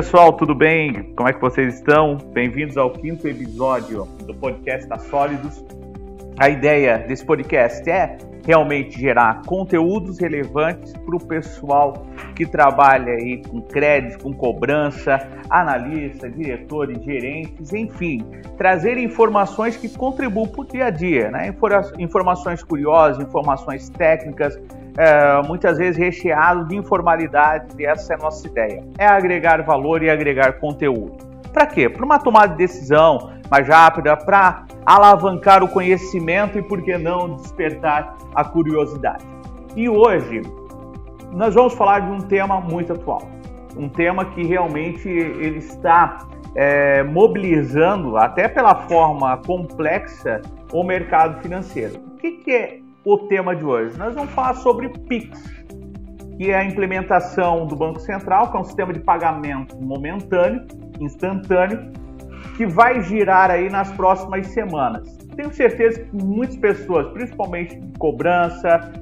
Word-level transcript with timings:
pessoal, 0.00 0.32
tudo 0.32 0.54
bem? 0.54 1.12
Como 1.14 1.28
é 1.28 1.32
que 1.34 1.38
vocês 1.38 1.74
estão? 1.74 2.16
Bem-vindos 2.32 2.78
ao 2.78 2.90
quinto 2.90 3.28
episódio 3.28 4.06
do 4.26 4.34
podcast 4.34 4.88
da 4.88 4.98
Sólidos. 4.98 5.62
A 6.38 6.48
ideia 6.48 6.96
desse 7.00 7.22
podcast 7.22 7.90
é 7.90 8.16
realmente 8.46 8.98
gerar 8.98 9.42
conteúdos 9.42 10.18
relevantes 10.18 10.94
para 10.94 11.16
o 11.16 11.22
pessoal 11.22 12.06
que 12.34 12.46
trabalha 12.46 13.12
aí 13.12 13.42
com 13.46 13.60
crédito, 13.60 14.22
com 14.22 14.32
cobrança, 14.32 15.20
analista, 15.50 16.30
diretores, 16.30 17.04
gerentes, 17.04 17.74
enfim, 17.74 18.24
trazer 18.56 18.96
informações 18.96 19.76
que 19.76 19.86
contribuam 19.90 20.48
para 20.48 20.62
o 20.62 20.64
dia 20.64 20.86
a 20.86 20.90
dia, 20.90 21.30
né? 21.30 21.54
Informações 21.98 22.62
curiosas, 22.62 23.22
informações 23.22 23.90
técnicas, 23.90 24.58
é, 24.96 25.42
muitas 25.46 25.78
vezes 25.78 25.96
recheado 25.96 26.66
de 26.66 26.76
informalidade, 26.76 27.68
e 27.78 27.86
essa 27.86 28.14
é 28.14 28.16
a 28.16 28.18
nossa 28.18 28.46
ideia. 28.46 28.84
É 28.98 29.06
agregar 29.06 29.62
valor 29.62 30.02
e 30.02 30.10
agregar 30.10 30.54
conteúdo. 30.54 31.30
Para 31.52 31.66
quê? 31.66 31.88
Para 31.88 32.04
uma 32.04 32.18
tomada 32.18 32.48
de 32.48 32.58
decisão 32.58 33.32
mais 33.50 33.66
rápida, 33.66 34.16
para 34.16 34.64
alavancar 34.86 35.62
o 35.64 35.68
conhecimento 35.68 36.58
e, 36.58 36.62
por 36.62 36.82
que 36.82 36.96
não, 36.96 37.34
despertar 37.34 38.16
a 38.34 38.44
curiosidade. 38.44 39.24
E 39.74 39.88
hoje 39.88 40.42
nós 41.32 41.54
vamos 41.54 41.74
falar 41.74 42.00
de 42.00 42.10
um 42.10 42.20
tema 42.20 42.60
muito 42.60 42.92
atual, 42.92 43.22
um 43.76 43.88
tema 43.88 44.24
que 44.24 44.44
realmente 44.44 45.08
ele 45.08 45.58
está 45.58 46.26
é, 46.54 47.02
mobilizando, 47.02 48.16
até 48.16 48.48
pela 48.48 48.74
forma 48.88 49.36
complexa, 49.38 50.40
o 50.72 50.82
mercado 50.82 51.40
financeiro. 51.40 52.00
O 52.14 52.16
que, 52.16 52.32
que 52.32 52.50
é 52.52 52.79
o 53.04 53.18
tema 53.18 53.56
de 53.56 53.64
hoje? 53.64 53.98
Nós 53.98 54.14
vamos 54.14 54.30
falar 54.32 54.54
sobre 54.54 54.88
PIX, 54.88 55.42
que 56.36 56.50
é 56.50 56.56
a 56.56 56.64
implementação 56.64 57.66
do 57.66 57.76
Banco 57.76 58.00
Central, 58.00 58.50
que 58.50 58.56
é 58.56 58.60
um 58.60 58.64
sistema 58.64 58.92
de 58.92 59.00
pagamento 59.00 59.76
momentâneo, 59.80 60.66
instantâneo, 61.00 61.92
que 62.56 62.66
vai 62.66 63.02
girar 63.02 63.50
aí 63.50 63.70
nas 63.70 63.90
próximas 63.92 64.46
semanas. 64.48 65.16
Tenho 65.34 65.52
certeza 65.52 66.00
que 66.00 66.24
muitas 66.24 66.56
pessoas, 66.56 67.08
principalmente 67.12 67.76
de 67.76 67.98
cobrança, 67.98 68.92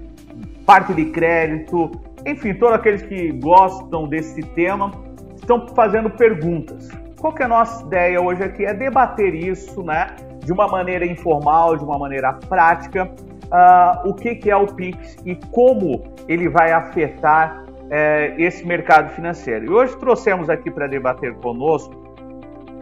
parte 0.65 0.95
de 0.95 1.07
crédito, 1.07 1.91
enfim, 2.25 2.55
todos 2.55 2.75
aqueles 2.75 3.03
que 3.03 3.33
gostam 3.33 4.07
desse 4.07 4.41
tema, 4.43 4.93
estão 5.35 5.67
fazendo 5.75 6.11
perguntas. 6.11 6.89
Qual 7.19 7.33
que 7.33 7.43
é 7.43 7.47
a 7.47 7.49
nossa 7.49 7.85
ideia 7.85 8.21
hoje 8.21 8.45
aqui? 8.45 8.65
É 8.65 8.73
debater 8.73 9.35
isso, 9.35 9.83
né? 9.83 10.15
De 10.45 10.53
uma 10.53 10.69
maneira 10.69 11.05
informal, 11.05 11.77
de 11.77 11.83
uma 11.85 11.99
maneira 11.99 12.35
prática, 12.35 13.11
uh, 13.53 14.09
o 14.09 14.15
que, 14.15 14.35
que 14.35 14.51
é 14.51 14.57
o 14.57 14.67
Pix 14.67 15.17
e 15.25 15.35
como 15.51 16.03
ele 16.29 16.49
vai 16.49 16.73
afetar 16.73 17.65
uh, 17.65 18.41
esse 18.41 18.67
mercado 18.67 19.11
financeiro. 19.11 19.67
E 19.67 19.71
hoje 19.71 19.97
trouxemos 19.99 20.49
aqui 20.49 20.71
para 20.71 20.87
debater 20.87 21.35
conosco 21.35 21.95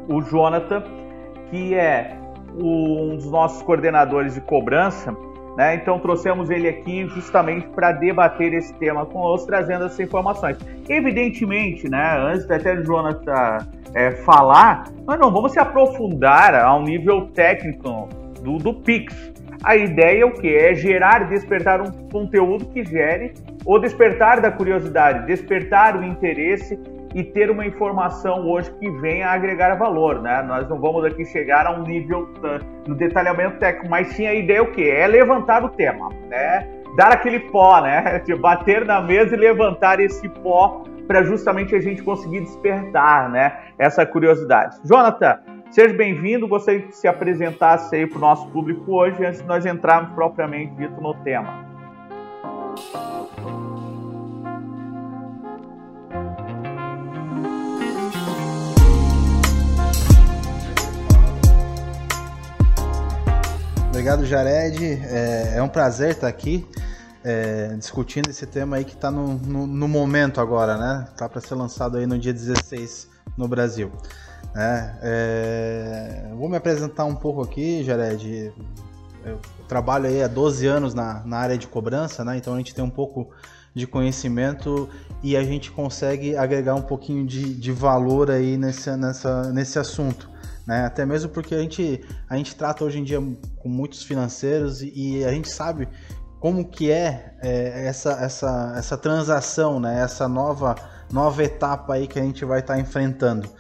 o 0.09 0.23
Jonathan, 0.23 0.83
que 1.51 1.75
é 1.75 2.17
um 2.59 3.17
dos 3.17 3.31
nossos 3.31 3.63
coordenadores 3.63 4.35
de 4.35 4.41
cobrança, 4.41 5.15
né? 5.57 5.75
Então 5.75 5.99
trouxemos 5.99 6.51
ele 6.51 6.69
aqui 6.69 7.07
justamente 7.09 7.67
para 7.69 7.93
debater 7.93 8.53
esse 8.53 8.75
tema 8.75 9.07
conosco, 9.07 9.47
trazendo 9.47 9.87
essas 9.87 10.01
informações. 10.01 10.59
Evidentemente, 10.89 11.89
né, 11.89 12.19
antes 12.19 12.49
até 12.51 12.77
do 12.77 12.85
Jonathan 12.85 13.59
é, 13.95 14.11
falar, 14.11 14.85
nós 15.07 15.19
não 15.19 15.33
vamos 15.33 15.53
se 15.53 15.59
aprofundar 15.59 16.55
ao 16.55 16.83
nível 16.83 17.29
técnico 17.29 18.09
do, 18.43 18.59
do 18.59 18.75
Pix, 18.75 19.15
a 19.63 19.77
ideia 19.77 20.23
é 20.23 20.25
o 20.25 20.33
que? 20.33 20.55
É 20.55 20.75
gerar 20.75 21.29
despertar 21.29 21.81
um 21.81 21.91
conteúdo 22.09 22.67
que 22.67 22.85
gere 22.85 23.35
ou 23.65 23.81
despertar 23.81 24.41
da 24.41 24.51
curiosidade, 24.51 25.27
despertar 25.27 25.97
o 25.97 26.05
interesse 26.05 26.79
e 27.15 27.25
ter 27.25 27.51
uma 27.51 27.65
informação 27.65 28.47
hoje 28.47 28.71
que 28.73 28.91
venha 29.01 29.29
agregar 29.29 29.75
valor, 29.77 30.21
né? 30.21 30.43
Nós 30.43 30.69
não 30.69 30.79
vamos 30.79 31.05
aqui 31.05 31.25
chegar 31.25 31.67
a 31.67 31.73
um 31.73 31.83
nível 31.83 32.29
no 32.87 32.95
detalhamento 32.95 33.59
técnico, 33.59 33.89
mas 33.89 34.09
sim 34.09 34.27
a 34.27 34.35
ideia 34.35 34.59
é 34.59 34.63
o 34.63 34.71
que? 34.71 34.89
É 34.89 35.07
levantar 35.07 35.65
o 35.65 35.71
tema, 35.71 36.11
né? 36.29 36.69
Dar 36.97 37.13
aquele 37.13 37.41
pó, 37.41 37.81
né? 37.81 38.19
De 38.25 38.35
bater 38.35 38.85
na 38.85 39.01
mesa 39.01 39.35
e 39.35 39.39
levantar 39.39 39.99
esse 39.99 40.29
pó 40.29 40.85
para 41.07 41.23
justamente 41.23 41.75
a 41.75 41.81
gente 41.81 42.03
conseguir 42.03 42.41
despertar, 42.41 43.31
né? 43.31 43.57
Essa 43.79 44.05
curiosidade. 44.05 44.77
Jonathan, 44.85 45.39
Seja 45.77 45.93
bem-vindo, 45.93 46.49
gostaria 46.49 46.81
que 46.81 46.97
se 46.97 47.07
apresentasse 47.07 47.95
aí 47.95 48.07
para 48.07 48.17
o 48.17 48.21
nosso 48.23 48.49
público 48.49 48.95
hoje, 48.95 49.23
antes 49.23 49.43
de 49.43 49.47
nós 49.47 49.67
entrarmos 49.67 50.15
propriamente 50.15 50.75
dito 50.75 50.99
no 51.03 51.13
tema. 51.17 51.67
Obrigado, 63.91 64.25
Jared. 64.25 64.83
É, 64.83 65.57
é, 65.59 65.63
um 65.63 65.69
prazer 65.69 66.13
estar 66.13 66.29
aqui 66.29 66.67
é, 67.23 67.75
discutindo 67.77 68.31
esse 68.31 68.47
tema 68.47 68.77
aí 68.77 68.85
que 68.87 68.95
está 68.95 69.11
no, 69.11 69.35
no, 69.35 69.67
no, 69.67 69.87
momento 69.87 70.41
agora, 70.41 70.79
né? 70.79 71.07
Tá 71.19 71.29
para 71.29 71.43
ser 71.43 71.55
lançado 71.55 71.99
aí 71.99 72.07
no 72.07 72.19
dia 72.19 72.33
16 72.33 73.11
no 73.37 73.47
Brasil. 73.47 73.93
É, 74.57 74.95
é, 75.03 76.35
vou 76.35 76.49
me 76.49 76.57
apresentar 76.57 77.05
um 77.05 77.15
pouco 77.15 77.43
aqui, 77.43 77.85
Jared. 77.85 78.53
Eu 79.25 79.39
trabalho 79.69 80.07
aí 80.07 80.23
há 80.23 80.29
12 80.29 80.67
anos 80.67 80.95
na, 80.95 81.23
na 81.27 81.37
área 81.37 81.59
de 81.59 81.67
cobrança, 81.67 82.25
né? 82.25 82.39
Então 82.39 82.55
a 82.55 82.57
gente 82.57 82.75
tem 82.75 82.83
um 82.83 82.91
pouco 82.91 83.29
de 83.75 83.87
conhecimento 83.87 84.89
e 85.23 85.37
a 85.37 85.45
gente 85.45 85.71
consegue 85.71 86.35
agregar 86.35 86.75
um 86.75 86.81
pouquinho 86.81 87.27
de, 87.27 87.55
de 87.55 87.73
valor 87.73 88.31
aí 88.31 88.57
nesse, 88.57 88.91
nessa, 88.97 89.53
nesse 89.53 89.79
assunto. 89.79 90.31
Né? 90.67 90.87
Até 90.87 91.05
mesmo 91.05 91.29
porque 91.29 91.55
a 91.55 91.59
gente, 91.59 92.03
a 92.27 92.37
gente 92.39 92.57
trata 92.57 92.83
hoje 92.85 92.99
em 92.99 93.05
dia 93.05 93.23
com 93.59 93.69
muitos 93.69 94.03
financeiros 94.03 94.81
e, 94.81 95.19
e 95.19 95.25
a 95.27 95.31
gente 95.31 95.51
sabe 95.51 95.87
como 96.41 96.65
que 96.65 96.91
é, 96.91 97.37
é, 97.43 97.87
essa, 97.87 98.13
essa, 98.13 98.75
essa 98.77 98.97
transação, 98.97 99.79
né? 99.79 100.03
essa 100.03 100.27
nova, 100.27 100.75
nova 101.13 101.45
etapa 101.45 101.95
aí 101.95 102.07
que 102.07 102.19
a 102.19 102.23
gente 102.23 102.47
vai 102.47 102.61
estar 102.61 102.75
tá 102.75 102.81
enfrentando. 102.81 103.51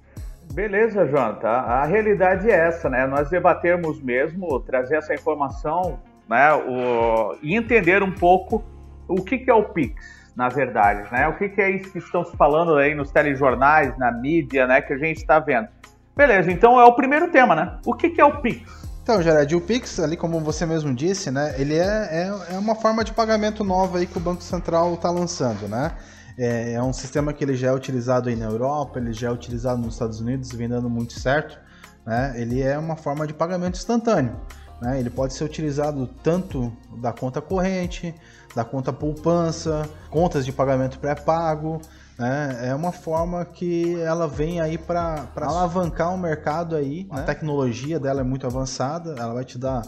Beleza, 0.56 1.06
Jonathan. 1.06 1.50
A 1.50 1.84
realidade 1.84 2.50
é 2.50 2.68
essa, 2.68 2.88
né? 2.88 3.06
Nós 3.06 3.28
debatermos 3.28 4.00
mesmo, 4.00 4.58
trazer 4.60 4.96
essa 4.96 5.12
informação, 5.12 6.00
né? 6.26 6.50
O, 6.54 7.36
e 7.42 7.54
entender 7.54 8.02
um 8.02 8.10
pouco 8.10 8.64
o 9.06 9.22
que, 9.22 9.36
que 9.36 9.50
é 9.50 9.54
o 9.54 9.64
Pix, 9.64 10.02
na 10.34 10.48
verdade, 10.48 11.12
né? 11.12 11.28
O 11.28 11.36
que, 11.36 11.50
que 11.50 11.60
é 11.60 11.72
isso 11.72 11.92
que 11.92 11.98
estão 11.98 12.24
se 12.24 12.34
falando 12.38 12.74
aí 12.76 12.94
nos 12.94 13.10
telejornais, 13.10 13.98
na 13.98 14.10
mídia, 14.10 14.66
né? 14.66 14.80
Que 14.80 14.94
a 14.94 14.96
gente 14.96 15.18
está 15.18 15.38
vendo. 15.38 15.68
Beleza, 16.16 16.50
então 16.50 16.80
é 16.80 16.84
o 16.86 16.94
primeiro 16.94 17.30
tema, 17.30 17.54
né? 17.54 17.78
O 17.84 17.92
que, 17.92 18.08
que 18.08 18.18
é 18.18 18.24
o 18.24 18.40
Pix? 18.40 18.62
Então, 19.02 19.20
Jared, 19.20 19.54
o 19.54 19.60
Pix, 19.60 20.00
ali 20.00 20.16
como 20.16 20.40
você 20.40 20.64
mesmo 20.64 20.94
disse, 20.94 21.30
né? 21.30 21.54
Ele 21.58 21.76
é, 21.76 22.08
é, 22.10 22.54
é 22.54 22.58
uma 22.58 22.74
forma 22.74 23.04
de 23.04 23.12
pagamento 23.12 23.62
nova 23.62 23.98
aí 23.98 24.06
que 24.06 24.16
o 24.16 24.22
Banco 24.22 24.42
Central 24.42 24.94
está 24.94 25.10
lançando, 25.10 25.68
né? 25.68 25.92
É, 26.38 26.72
é, 26.74 26.82
um 26.82 26.92
sistema 26.92 27.32
que 27.32 27.42
ele 27.42 27.56
já 27.56 27.68
é 27.68 27.72
utilizado 27.72 28.28
aí 28.28 28.36
na 28.36 28.44
Europa, 28.44 28.98
ele 28.98 29.12
já 29.12 29.28
é 29.28 29.30
utilizado 29.30 29.80
nos 29.80 29.94
Estados 29.94 30.20
Unidos, 30.20 30.52
vem 30.52 30.68
dando 30.68 30.88
muito 30.90 31.18
certo. 31.18 31.58
Né? 32.04 32.34
Ele 32.36 32.60
é 32.62 32.78
uma 32.78 32.96
forma 32.96 33.26
de 33.26 33.32
pagamento 33.32 33.76
instantâneo. 33.76 34.36
Né? 34.80 35.00
Ele 35.00 35.08
pode 35.08 35.32
ser 35.32 35.44
utilizado 35.44 36.06
tanto 36.22 36.70
da 36.98 37.12
conta 37.12 37.40
corrente, 37.40 38.14
da 38.54 38.64
conta 38.64 38.92
poupança, 38.92 39.88
contas 40.10 40.44
de 40.44 40.52
pagamento 40.52 40.98
pré-pago. 40.98 41.80
Né? 42.18 42.68
É 42.68 42.74
uma 42.74 42.92
forma 42.92 43.42
que 43.44 43.98
ela 44.00 44.28
vem 44.28 44.60
aí 44.60 44.76
para 44.76 45.26
alavancar 45.36 46.14
o 46.14 46.18
mercado 46.18 46.76
aí. 46.76 47.04
Né? 47.04 47.20
A 47.20 47.22
tecnologia 47.22 47.98
dela 47.98 48.20
é 48.20 48.24
muito 48.24 48.46
avançada, 48.46 49.14
ela 49.18 49.32
vai 49.32 49.44
te 49.44 49.56
dar 49.56 49.82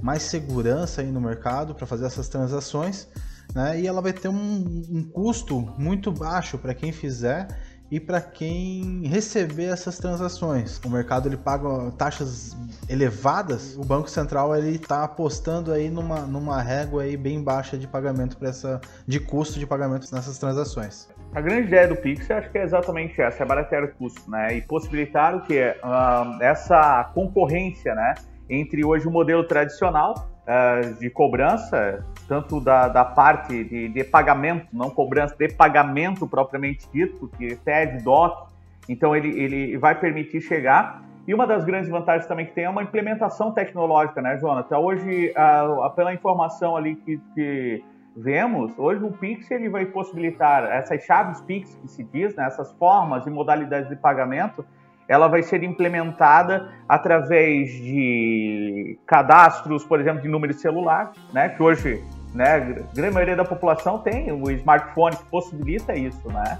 mais 0.00 0.24
segurança 0.24 1.00
aí 1.00 1.12
no 1.12 1.20
mercado 1.20 1.76
para 1.76 1.86
fazer 1.86 2.06
essas 2.06 2.28
transações 2.28 3.08
né? 3.54 3.80
E 3.80 3.86
ela 3.86 4.00
vai 4.00 4.12
ter 4.12 4.28
um, 4.28 4.82
um 4.90 5.04
custo 5.04 5.60
muito 5.78 6.10
baixo 6.10 6.58
para 6.58 6.74
quem 6.74 6.92
fizer 6.92 7.48
e 7.92 8.00
para 8.00 8.22
quem 8.22 9.02
receber 9.06 9.66
essas 9.66 9.98
transações. 9.98 10.80
O 10.82 10.88
mercado 10.88 11.28
ele 11.28 11.36
paga 11.36 11.90
taxas 11.90 12.56
elevadas, 12.88 13.76
o 13.76 13.84
Banco 13.84 14.08
Central 14.08 14.56
ele 14.56 14.76
está 14.76 15.04
apostando 15.04 15.70
aí 15.70 15.90
numa, 15.90 16.20
numa 16.20 16.62
régua 16.62 17.02
aí 17.02 17.18
bem 17.18 17.44
baixa 17.44 17.76
de 17.76 17.86
pagamento 17.86 18.38
para 18.38 18.48
essa 18.48 18.80
de 19.06 19.20
custo 19.20 19.58
de 19.58 19.66
pagamento 19.66 20.10
nessas 20.10 20.38
transações. 20.38 21.06
A 21.34 21.40
grande 21.42 21.68
ideia 21.68 21.86
do 21.86 21.96
Pix, 21.96 22.30
eu 22.30 22.36
acho 22.36 22.50
que 22.50 22.56
é 22.56 22.62
exatamente 22.62 23.20
essa, 23.20 23.42
é 23.42 23.46
baratear 23.46 23.84
o 23.84 23.88
custo, 23.88 24.30
né? 24.30 24.56
E 24.56 24.62
possibilitar 24.62 25.36
o 25.36 25.42
que 25.42 25.58
uh, 25.60 26.42
essa 26.42 27.10
concorrência, 27.12 27.94
né? 27.94 28.14
Entre 28.48 28.82
hoje 28.84 29.06
o 29.06 29.10
modelo 29.10 29.46
tradicional 29.46 30.31
uh, 30.46 30.94
de 30.98 31.10
cobrança, 31.10 32.04
tanto 32.28 32.60
da, 32.60 32.88
da 32.88 33.04
parte 33.04 33.64
de, 33.64 33.88
de, 33.88 34.04
pagamento, 34.04 34.66
não 34.72 34.90
cobrança, 34.90 35.34
de 35.36 35.48
pagamento 35.48 36.26
propriamente 36.26 36.88
dito, 36.92 37.28
que 37.36 37.56
TED, 37.56 38.02
DOC, 38.02 38.48
então 38.88 39.14
ele, 39.14 39.28
ele 39.40 39.76
vai 39.76 39.94
permitir 39.94 40.40
chegar. 40.40 41.02
E 41.26 41.32
uma 41.32 41.46
das 41.46 41.64
grandes 41.64 41.88
vantagens 41.88 42.26
também 42.26 42.46
que 42.46 42.52
tem 42.52 42.64
é 42.64 42.70
uma 42.70 42.82
implementação 42.82 43.52
tecnológica, 43.52 44.20
né, 44.20 44.38
Jonathan? 44.38 44.78
Hoje, 44.78 45.32
uh, 45.32 45.90
pela 45.90 46.12
informação 46.12 46.76
ali 46.76 46.96
que, 46.96 47.20
que 47.34 47.84
vemos, 48.16 48.76
hoje 48.76 49.04
o 49.04 49.12
Pix 49.12 49.50
ele 49.50 49.68
vai 49.68 49.86
possibilitar 49.86 50.64
essas 50.64 51.02
chaves 51.04 51.40
Pix 51.42 51.74
que 51.76 51.88
se 51.88 52.02
diz, 52.04 52.34
né, 52.34 52.46
essas 52.46 52.72
formas 52.72 53.26
e 53.26 53.30
modalidades 53.30 53.88
de 53.88 53.96
pagamento, 53.96 54.64
ela 55.08 55.28
vai 55.28 55.42
ser 55.42 55.62
implementada 55.62 56.72
através 56.88 57.70
de 57.70 58.98
cadastros, 59.06 59.84
por 59.84 60.00
exemplo, 60.00 60.22
de 60.22 60.28
número 60.28 60.54
de 60.54 60.60
celular, 60.60 61.12
né, 61.32 61.50
que 61.50 61.62
hoje 61.62 62.02
né, 62.34 62.54
a 62.54 62.94
grande 62.94 63.14
maioria 63.14 63.36
da 63.36 63.44
população 63.44 63.98
tem 63.98 64.32
o 64.32 64.50
smartphone 64.50 65.16
que 65.16 65.24
possibilita 65.24 65.94
isso, 65.94 66.28
né? 66.28 66.58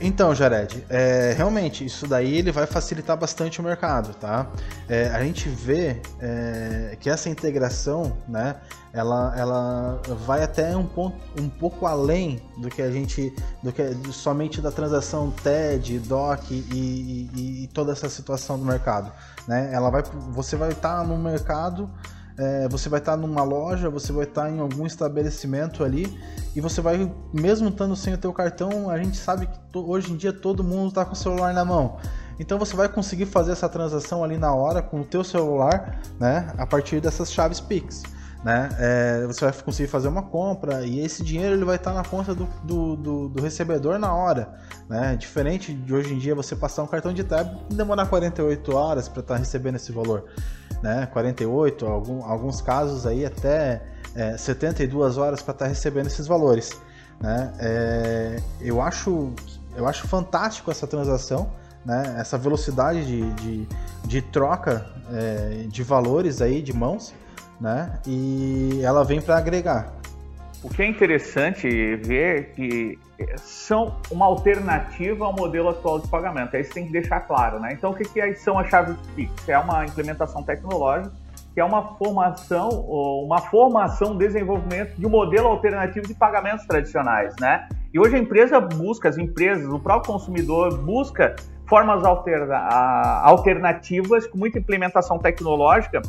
Então, 0.00 0.34
Jared, 0.34 0.84
é, 0.88 1.34
realmente, 1.36 1.84
isso 1.84 2.06
daí 2.06 2.38
ele 2.38 2.50
vai 2.50 2.66
facilitar 2.66 3.16
bastante 3.16 3.60
o 3.60 3.62
mercado, 3.62 4.14
tá? 4.14 4.46
É, 4.88 5.08
a 5.08 5.22
gente 5.22 5.48
vê 5.48 6.00
é, 6.20 6.96
que 6.98 7.08
essa 7.08 7.28
integração, 7.28 8.16
né, 8.28 8.56
ela, 8.92 9.34
ela 9.36 10.02
vai 10.24 10.42
até 10.42 10.76
um, 10.76 10.86
ponto, 10.86 11.16
um 11.38 11.48
pouco 11.48 11.86
além 11.86 12.40
do 12.58 12.68
que 12.68 12.80
a 12.80 12.90
gente, 12.90 13.34
do 13.64 13.72
que 13.72 13.82
somente 14.12 14.60
da 14.60 14.70
transação 14.70 15.30
TED, 15.30 15.98
DOC 16.00 16.50
e, 16.52 17.30
e, 17.34 17.64
e 17.64 17.66
toda 17.68 17.92
essa 17.92 18.08
situação 18.10 18.58
do 18.58 18.64
mercado, 18.64 19.10
né? 19.48 19.70
Ela 19.72 19.88
vai, 19.88 20.02
você 20.30 20.54
vai 20.54 20.70
estar 20.70 21.02
no 21.04 21.16
mercado 21.16 21.90
é, 22.36 22.68
você 22.68 22.88
vai 22.88 22.98
estar 22.98 23.16
numa 23.16 23.44
loja, 23.44 23.88
você 23.88 24.12
vai 24.12 24.24
estar 24.24 24.50
em 24.50 24.58
algum 24.58 24.84
estabelecimento 24.86 25.84
ali 25.84 26.18
e 26.54 26.60
você 26.60 26.80
vai, 26.80 27.12
mesmo 27.32 27.68
estando 27.68 27.94
sem 27.94 28.12
o 28.12 28.18
teu 28.18 28.32
cartão, 28.32 28.90
a 28.90 28.98
gente 28.98 29.16
sabe 29.16 29.46
que 29.46 29.78
hoje 29.78 30.12
em 30.12 30.16
dia 30.16 30.32
todo 30.32 30.64
mundo 30.64 30.88
está 30.88 31.04
com 31.04 31.12
o 31.12 31.16
celular 31.16 31.54
na 31.54 31.64
mão. 31.64 31.96
Então 32.38 32.58
você 32.58 32.74
vai 32.74 32.88
conseguir 32.88 33.26
fazer 33.26 33.52
essa 33.52 33.68
transação 33.68 34.24
ali 34.24 34.36
na 34.36 34.52
hora 34.52 34.82
com 34.82 35.00
o 35.00 35.04
teu 35.04 35.22
celular, 35.22 36.00
né, 36.18 36.52
a 36.58 36.66
partir 36.66 37.00
dessas 37.00 37.32
chaves 37.32 37.60
Pix. 37.60 38.02
Né? 38.44 38.68
É, 38.78 39.26
você 39.26 39.46
vai 39.46 39.54
conseguir 39.62 39.88
fazer 39.88 40.06
uma 40.06 40.22
compra 40.22 40.84
e 40.84 41.00
esse 41.00 41.22
dinheiro 41.24 41.54
ele 41.54 41.64
vai 41.64 41.76
estar 41.76 41.94
na 41.94 42.04
conta 42.04 42.34
do, 42.34 42.44
do, 42.62 42.94
do, 42.94 43.28
do, 43.30 43.42
recebedor 43.42 43.98
na 43.98 44.14
hora. 44.14 44.52
Né? 44.86 45.16
Diferente 45.16 45.72
de 45.72 45.94
hoje 45.94 46.12
em 46.12 46.18
dia 46.18 46.34
você 46.34 46.54
passar 46.54 46.82
um 46.82 46.86
cartão 46.86 47.12
de 47.12 47.24
tab 47.24 47.56
e 47.70 47.74
demorar 47.74 48.06
48 48.06 48.76
horas 48.76 49.08
para 49.08 49.20
estar 49.20 49.36
recebendo 49.36 49.76
esse 49.76 49.90
valor 49.92 50.26
né? 50.84 51.06
48, 51.06 51.86
algum, 51.86 52.22
alguns 52.24 52.60
casos 52.60 53.06
aí 53.06 53.24
até 53.24 53.82
é, 54.14 54.36
72 54.36 55.16
horas 55.16 55.40
para 55.40 55.52
estar 55.52 55.64
tá 55.64 55.68
recebendo 55.68 56.08
esses 56.08 56.26
valores. 56.26 56.78
Né? 57.18 57.52
É, 57.58 58.42
eu, 58.60 58.82
acho, 58.82 59.32
eu 59.74 59.88
acho 59.88 60.06
fantástico 60.06 60.70
essa 60.70 60.86
transação, 60.86 61.50
né? 61.86 62.16
essa 62.18 62.36
velocidade 62.36 63.06
de, 63.06 63.32
de, 63.32 63.68
de 64.04 64.20
troca 64.20 64.84
é, 65.10 65.64
de 65.68 65.82
valores 65.82 66.42
aí 66.42 66.60
de 66.60 66.74
mãos, 66.74 67.14
né? 67.60 67.98
e 68.06 68.80
ela 68.82 69.04
vem 69.04 69.20
para 69.20 69.36
agregar. 69.36 69.92
O 70.62 70.68
que 70.68 70.82
é 70.82 70.86
interessante 70.86 71.68
ver 71.96 72.52
que 72.52 72.98
são 73.36 73.96
uma 74.10 74.26
alternativa 74.26 75.26
ao 75.26 75.32
modelo 75.32 75.68
atual 75.68 76.00
de 76.00 76.08
pagamento. 76.08 76.56
Aí 76.56 76.64
você 76.64 76.72
tem 76.72 76.86
que 76.86 76.92
deixar 76.92 77.20
claro, 77.20 77.60
né? 77.60 77.72
Então, 77.72 77.90
o 77.90 77.94
que, 77.94 78.04
que 78.04 78.34
são 78.34 78.58
as 78.58 78.68
chaves 78.68 78.96
Pix? 79.14 79.48
É 79.48 79.58
uma 79.58 79.84
implementação 79.84 80.42
tecnológica 80.42 81.12
que 81.54 81.60
é 81.60 81.64
uma 81.64 81.96
formação, 81.96 82.68
uma 82.68 83.38
formação, 83.38 84.16
desenvolvimento 84.16 84.96
de 84.96 85.06
um 85.06 85.08
modelo 85.08 85.46
alternativo 85.46 86.04
de 86.04 86.12
pagamentos 86.12 86.66
tradicionais, 86.66 87.32
né? 87.40 87.68
E 87.92 88.00
hoje 88.00 88.16
a 88.16 88.18
empresa 88.18 88.58
busca, 88.58 89.08
as 89.08 89.16
empresas, 89.16 89.64
o 89.72 89.78
próprio 89.78 90.12
consumidor 90.12 90.76
busca 90.78 91.36
formas 91.68 92.04
alterna 92.04 92.56
alternativas 93.22 94.26
com 94.26 94.36
muita 94.36 94.58
implementação 94.58 95.16
tecnológica 95.16 96.02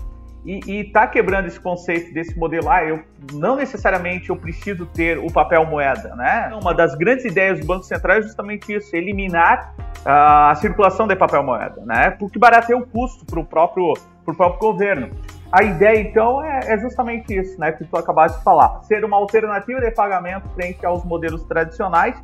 e 0.46 0.82
está 0.82 1.08
quebrando 1.08 1.48
esse 1.48 1.60
conceito 1.60 2.14
desse 2.14 2.38
modelo, 2.38 2.70
ah, 2.70 2.84
eu 2.84 3.02
não 3.34 3.56
necessariamente 3.56 4.30
eu 4.30 4.36
preciso 4.36 4.86
ter 4.86 5.18
o 5.18 5.32
papel 5.32 5.66
moeda, 5.66 6.16
né? 6.16 6.52
Uma 6.62 6.72
das 6.72 6.94
grandes 6.94 7.26
ideias 7.26 7.60
do 7.60 7.66
Banco 7.66 7.84
Central 7.84 8.18
é 8.18 8.22
justamente 8.22 8.72
isso, 8.72 8.96
eliminar 8.96 9.74
uh, 10.06 10.52
a 10.52 10.56
circulação 10.56 11.08
de 11.08 11.16
papel 11.16 11.42
moeda, 11.42 11.82
né? 11.84 12.12
Porque 12.12 12.38
barateia 12.38 12.78
o 12.78 12.86
custo 12.86 13.26
para 13.26 13.40
o 13.40 13.44
próprio, 13.44 13.94
próprio 14.24 14.60
governo. 14.60 15.10
A 15.52 15.64
ideia, 15.64 16.00
então, 16.00 16.44
é, 16.44 16.74
é, 16.74 16.78
justamente 16.78 17.36
isso, 17.36 17.60
né? 17.60 17.72
Que 17.72 17.84
tu 17.84 17.98
acabaste 17.98 18.38
de 18.38 18.44
falar. 18.44 18.84
Ser 18.84 19.04
uma 19.04 19.18
alternativa 19.18 19.82
de 19.82 19.90
pagamento 19.92 20.48
frente 20.50 20.86
aos 20.86 21.04
modelos 21.04 21.44
tradicionais, 21.44 22.22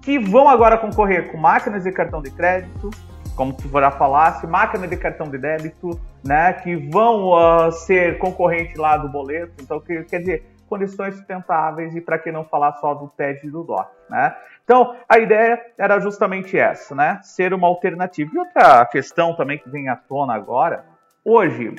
que 0.00 0.16
vão 0.16 0.48
agora 0.48 0.78
concorrer 0.78 1.32
com 1.32 1.38
máquinas 1.38 1.82
de 1.82 1.90
cartão 1.90 2.22
de 2.22 2.30
crédito, 2.30 2.90
como 3.36 3.52
tu 3.52 3.68
já 3.68 3.90
falasse, 3.90 4.46
máquina 4.46 4.86
de 4.86 4.96
cartão 4.96 5.28
de 5.28 5.38
débito, 5.38 5.98
né, 6.24 6.52
que 6.52 6.76
vão 6.76 7.30
uh, 7.32 7.72
ser 7.72 8.18
concorrente 8.18 8.76
lá 8.78 8.96
do 8.96 9.08
boleto. 9.08 9.54
Então, 9.60 9.80
que, 9.80 10.02
quer 10.04 10.20
dizer, 10.20 10.52
condições 10.68 11.14
sustentáveis 11.16 11.94
e 11.94 12.00
para 12.00 12.18
que 12.18 12.32
não 12.32 12.44
falar 12.44 12.72
só 12.74 12.94
do 12.94 13.08
TED 13.08 13.46
e 13.46 13.50
do 13.50 13.62
DOC, 13.62 13.88
né? 14.08 14.34
Então, 14.64 14.96
a 15.06 15.18
ideia 15.18 15.60
era 15.76 16.00
justamente 16.00 16.58
essa, 16.58 16.94
né? 16.94 17.20
Ser 17.22 17.52
uma 17.52 17.66
alternativa. 17.66 18.30
E 18.32 18.38
outra 18.38 18.86
questão 18.86 19.34
também 19.36 19.58
que 19.58 19.68
vem 19.68 19.88
à 19.88 19.96
tona 19.96 20.34
agora, 20.34 20.86
hoje, 21.24 21.74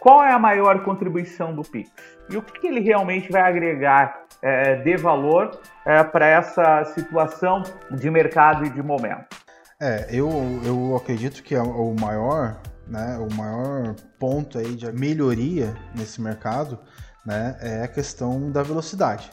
qual 0.00 0.24
é 0.24 0.32
a 0.32 0.38
maior 0.38 0.82
contribuição 0.82 1.54
do 1.54 1.62
Pix? 1.62 1.92
E 2.28 2.36
o 2.36 2.42
que 2.42 2.66
ele 2.66 2.80
realmente 2.80 3.30
vai 3.30 3.42
agregar 3.42 4.22
é, 4.42 4.76
de 4.76 4.96
valor 4.96 5.50
é, 5.84 6.02
para 6.02 6.26
essa 6.26 6.84
situação 6.86 7.62
de 7.90 8.10
mercado 8.10 8.64
e 8.64 8.70
de 8.70 8.82
momento? 8.82 9.35
É, 9.78 10.08
eu, 10.10 10.30
eu 10.64 10.96
acredito 10.96 11.42
que 11.42 11.54
o 11.54 11.94
maior, 11.94 12.58
né, 12.86 13.18
o 13.18 13.32
maior 13.34 13.94
ponto 14.18 14.58
aí 14.58 14.74
de 14.74 14.90
melhoria 14.90 15.76
nesse 15.94 16.18
mercado, 16.18 16.78
né, 17.26 17.58
é 17.60 17.82
a 17.82 17.88
questão 17.88 18.50
da 18.50 18.62
velocidade. 18.62 19.30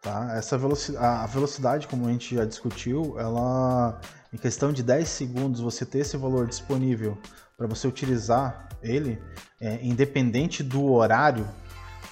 Tá? 0.00 0.34
Essa 0.36 0.56
velocidade, 0.56 1.04
a 1.04 1.26
velocidade, 1.26 1.88
como 1.88 2.06
a 2.06 2.12
gente 2.12 2.36
já 2.36 2.44
discutiu, 2.44 3.18
ela 3.18 4.00
em 4.32 4.36
questão 4.36 4.72
de 4.72 4.84
10 4.84 5.08
segundos 5.08 5.60
você 5.60 5.84
ter 5.84 5.98
esse 5.98 6.16
valor 6.16 6.46
disponível 6.46 7.18
para 7.56 7.66
você 7.66 7.86
utilizar 7.88 8.68
ele, 8.82 9.20
é, 9.60 9.84
independente 9.84 10.62
do 10.62 10.92
horário, 10.92 11.46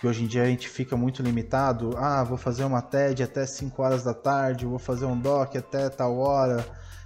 que 0.00 0.08
hoje 0.08 0.24
em 0.24 0.26
dia 0.26 0.42
a 0.42 0.46
gente 0.46 0.68
fica 0.68 0.96
muito 0.96 1.22
limitado. 1.22 1.96
Ah, 1.96 2.24
vou 2.24 2.36
fazer 2.36 2.64
uma 2.64 2.82
TED 2.82 3.22
até 3.22 3.46
5 3.46 3.80
horas 3.80 4.02
da 4.02 4.14
tarde, 4.14 4.66
vou 4.66 4.78
fazer 4.78 5.04
um 5.04 5.18
DOC 5.18 5.56
até 5.56 5.88
tal 5.88 6.18
hora 6.18 6.64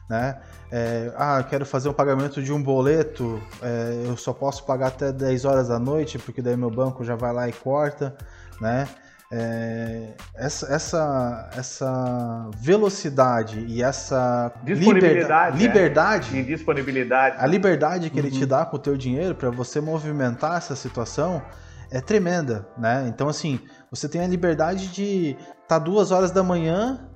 né? 0.08 0.38
É, 0.70 1.12
ah, 1.16 1.42
quero 1.48 1.64
fazer 1.64 1.88
um 1.88 1.92
pagamento 1.92 2.42
de 2.42 2.52
um 2.52 2.62
boleto, 2.62 3.40
é, 3.62 4.04
eu 4.06 4.16
só 4.16 4.32
posso 4.32 4.64
pagar 4.64 4.88
até 4.88 5.12
10 5.12 5.44
horas 5.44 5.68
da 5.68 5.78
noite, 5.78 6.18
porque 6.18 6.42
daí 6.42 6.56
meu 6.56 6.70
banco 6.70 7.04
já 7.04 7.14
vai 7.14 7.32
lá 7.32 7.48
e 7.48 7.52
corta, 7.52 8.16
né? 8.60 8.88
É, 9.32 10.14
essa, 10.36 10.72
essa, 10.72 11.50
essa 11.56 12.50
velocidade 12.56 13.64
e 13.66 13.82
essa 13.82 14.52
disponibilidade, 14.62 15.56
liber, 15.56 15.74
liberdade, 15.74 16.38
é. 16.38 16.42
disponibilidade, 16.42 17.36
a 17.38 17.46
liberdade 17.46 18.10
que 18.10 18.20
uhum. 18.20 18.26
ele 18.26 18.34
te 18.34 18.42
uhum. 18.42 18.48
dá 18.48 18.64
com 18.64 18.76
o 18.76 18.78
teu 18.78 18.96
dinheiro 18.96 19.34
para 19.34 19.50
você 19.50 19.80
movimentar 19.80 20.58
essa 20.58 20.76
situação 20.76 21.42
é 21.90 22.00
tremenda, 22.00 22.68
né? 22.78 23.06
Então 23.08 23.28
assim, 23.28 23.58
você 23.90 24.08
tem 24.08 24.20
a 24.20 24.26
liberdade 24.26 24.88
de 24.88 25.30
estar 25.30 25.66
tá 25.66 25.78
duas 25.78 26.10
horas 26.10 26.30
da 26.30 26.42
manhã 26.42 27.08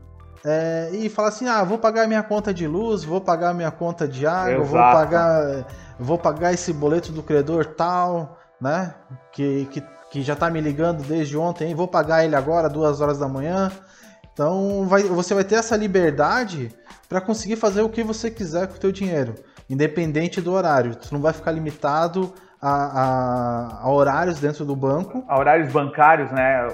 é, 0.45 0.91
e 0.93 1.09
falar 1.09 1.29
assim, 1.29 1.49
ah, 1.49 1.65
vou 1.65 1.79
pagar 1.79 2.07
minha 2.07 2.23
conta 2.23 2.55
de 2.55 2.67
luz, 2.67 3.05
vou 3.05 3.21
pagar 3.21 3.55
minha 3.55 3.71
conta 3.71 4.07
de 4.07 4.27
água, 4.27 4.63
Exato. 4.63 4.67
vou 4.67 4.79
pagar, 4.81 5.67
vou 5.99 6.19
pagar 6.19 6.53
esse 6.53 6.73
boleto 6.73 7.13
do 7.13 7.23
credor 7.23 7.67
tal, 7.67 8.39
né? 8.61 8.95
Que, 9.33 9.67
que, 9.67 9.83
que 10.11 10.23
já 10.23 10.37
tá 10.37 10.49
me 10.49 10.61
ligando 10.61 11.03
desde 11.03 11.37
ontem, 11.37 11.75
vou 11.75 11.89
pagar 11.89 12.25
ele 12.25 12.37
agora, 12.37 12.69
duas 12.69 13.01
horas 13.01 13.19
da 13.19 13.29
manhã. 13.29 13.71
Então 14.33 14.87
vai, 14.87 15.03
você 15.03 15.35
vai 15.35 15.45
ter 15.45 15.57
essa 15.57 15.77
liberdade 15.77 16.73
para 17.09 17.21
conseguir 17.21 17.57
fazer 17.57 17.83
o 17.83 17.89
que 17.89 18.05
você 18.05 18.31
quiser 18.31 18.69
com 18.69 18.75
o 18.75 18.79
teu 18.79 18.93
dinheiro, 18.93 19.35
independente 19.69 20.41
do 20.41 20.53
horário. 20.53 20.95
Tu 20.95 21.13
não 21.13 21.21
vai 21.21 21.33
ficar 21.33 21.51
limitado 21.51 22.33
a, 22.61 22.71
a, 22.71 23.81
a, 23.83 23.91
horários 23.91 24.41
dentro 24.41 24.65
do 24.65 24.75
banco. 24.75 25.25
A 25.29 25.39
horários 25.39 25.73
bancários, 25.73 26.31
né? 26.33 26.67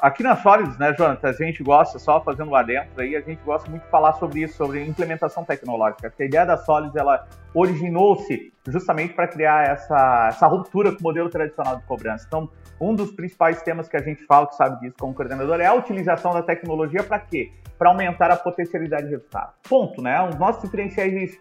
Aqui 0.00 0.22
na 0.22 0.36
Solids, 0.36 0.78
né, 0.78 0.94
Jonathan, 0.94 1.28
a 1.28 1.32
gente 1.32 1.62
gosta, 1.62 1.98
só 1.98 2.22
fazendo 2.22 2.50
lá 2.50 2.62
dentro 2.62 3.00
aí, 3.00 3.14
a 3.14 3.20
gente 3.20 3.40
gosta 3.44 3.68
muito 3.70 3.82
de 3.82 3.90
falar 3.90 4.14
sobre 4.14 4.42
isso, 4.42 4.56
sobre 4.56 4.84
implementação 4.84 5.44
tecnológica. 5.44 6.08
Porque 6.08 6.22
a 6.22 6.26
ideia 6.26 6.46
da 6.46 6.56
Solids, 6.56 6.96
ela 6.96 7.26
originou-se 7.54 8.52
justamente 8.68 9.12
para 9.14 9.28
criar 9.28 9.68
essa, 9.68 10.28
essa 10.28 10.46
ruptura 10.46 10.92
com 10.92 11.00
o 11.00 11.02
modelo 11.02 11.28
tradicional 11.28 11.76
de 11.76 11.82
cobrança. 11.84 12.24
Então, 12.26 12.48
um 12.80 12.94
dos 12.94 13.10
principais 13.12 13.62
temas 13.62 13.88
que 13.88 13.96
a 13.96 14.02
gente 14.02 14.24
fala, 14.24 14.46
que 14.46 14.54
sabe 14.54 14.80
disso 14.80 14.96
como 14.98 15.12
coordenador, 15.14 15.60
é 15.60 15.66
a 15.66 15.74
utilização 15.74 16.32
da 16.32 16.42
tecnologia 16.42 17.02
para 17.02 17.18
quê? 17.18 17.52
Para 17.78 17.90
aumentar 17.90 18.30
a 18.30 18.36
potencialidade 18.36 19.04
de 19.04 19.10
resultado. 19.10 19.52
Ponto, 19.68 20.00
né? 20.00 20.26
Os 20.28 20.36
nossos 20.36 20.62
diferenciais 20.62 21.38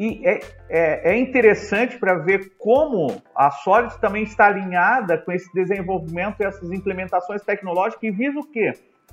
e 0.00 0.26
é, 0.26 0.40
é, 0.70 1.12
é 1.12 1.18
interessante 1.18 1.98
para 1.98 2.14
ver 2.14 2.52
como 2.56 3.22
a 3.36 3.50
Solid 3.50 4.00
também 4.00 4.22
está 4.22 4.46
alinhada 4.46 5.18
com 5.18 5.30
esse 5.30 5.52
desenvolvimento 5.52 6.40
e 6.40 6.44
essas 6.46 6.72
implementações 6.72 7.42
tecnológicas 7.42 8.02
e 8.04 8.10
visa 8.10 8.40
o 8.40 8.50
quê? 8.50 8.72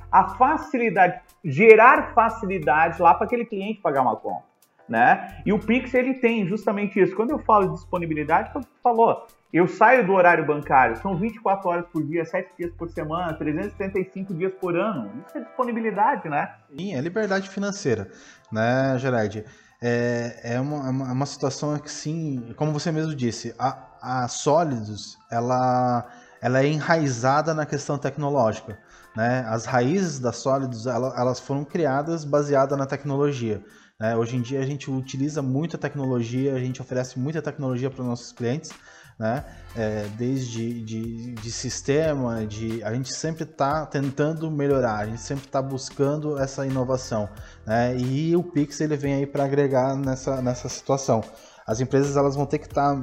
A 0.10 0.29
facilidade, 0.29 1.20
gerar 1.44 2.13
facilidade 2.13 3.01
lá 3.01 3.13
para 3.13 3.25
aquele 3.25 3.44
cliente 3.44 3.82
pagar 3.82 4.01
uma 4.01 4.15
conta. 4.15 4.46
né? 4.88 5.41
E 5.46 5.51
o 5.51 5.60
Pix 5.60 5.94
ele 5.94 6.13
tem 6.13 6.48
justamente 6.48 6.98
isso. 6.98 7.13
Quando 7.13 7.32
eu 7.32 7.39
falo 7.39 7.67
de 7.67 7.74
disponibilidade, 7.74 8.53
você 8.53 8.70
falou, 8.82 9.27
eu 9.51 9.67
saio 9.67 10.08
do 10.08 10.13
horário 10.13 10.46
bancário, 10.46 10.96
são 10.96 11.17
24 11.17 11.70
horas 11.70 11.86
por 11.88 12.01
dia, 12.01 12.24
7 12.24 12.50
dias 12.58 12.72
por 12.72 12.89
semana, 12.89 13.34
375 13.34 14.34
dias 14.34 14.53
por 14.53 14.77
ano. 14.77 15.12
Isso 15.27 15.38
é 15.38 15.41
disponibilidade, 15.41 16.29
né? 16.29 16.50
Sim, 16.74 16.96
é 16.96 17.01
liberdade 17.01 17.50
financeira, 17.50 18.10
né, 18.50 18.96
Gerard? 18.98 19.44
É, 19.81 20.39
é, 20.43 20.60
uma, 20.60 20.88
é 20.88 21.12
uma 21.12 21.25
situação 21.25 21.77
que, 21.77 21.91
sim, 21.91 22.53
como 22.55 22.72
você 22.72 22.91
mesmo 22.91 23.13
disse, 23.13 23.53
a, 23.60 24.24
a 24.24 24.27
Sólidos, 24.27 25.17
ela, 25.29 26.07
ela 26.41 26.62
é 26.62 26.67
enraizada 26.67 27.53
na 27.53 27.65
questão 27.65 27.98
tecnológica. 27.98 28.77
Né? 29.15 29.46
As 29.48 29.65
raízes 29.65 30.19
da 30.19 30.31
Sólidos, 30.31 30.88
ela, 30.88 31.13
elas 31.19 31.39
foram 31.39 31.63
criadas 31.63 32.24
baseadas 32.24 32.77
na 32.77 32.86
tecnologia. 32.86 33.63
Né? 34.00 34.15
Hoje 34.15 34.36
em 34.36 34.41
dia 34.41 34.60
a 34.60 34.65
gente 34.65 34.89
utiliza 34.91 35.41
muita 35.41 35.77
tecnologia, 35.77 36.53
a 36.53 36.60
gente 36.60 36.81
oferece 36.81 37.19
muita 37.19 37.41
tecnologia 37.41 37.89
para 37.89 38.01
os 38.01 38.07
nossos 38.07 38.31
clientes, 38.31 38.72
né? 39.17 39.43
É, 39.75 40.07
desde 40.17 40.81
de, 40.83 41.33
de, 41.33 41.51
sistema, 41.51 42.45
de 42.45 42.83
a 42.83 42.93
gente 42.93 43.13
sempre 43.13 43.43
está 43.43 43.86
tentando 43.86 44.50
melhorar, 44.50 45.00
a 45.00 45.05
gente 45.05 45.21
sempre 45.21 45.45
está 45.45 45.62
buscando 45.62 46.38
essa 46.38 46.65
inovação, 46.65 47.27
né? 47.65 47.95
E 47.97 48.36
o 48.36 48.43
Pix 48.43 48.79
ele 48.81 48.95
vem 48.95 49.15
aí 49.15 49.25
para 49.25 49.43
agregar 49.43 49.95
nessa, 49.95 50.41
nessa 50.41 50.69
situação. 50.69 51.24
As 51.65 51.79
empresas 51.79 52.15
elas 52.15 52.36
vão 52.36 52.45
ter 52.45 52.59
que 52.59 52.67
estar 52.67 52.95
tá, 52.95 53.01